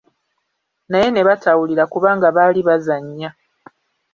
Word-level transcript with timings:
Naye 0.89 1.07
ne 1.11 1.21
batawulira 1.27 1.83
kubanga 1.93 2.27
baali 2.35 2.61
bazannya. 2.67 3.29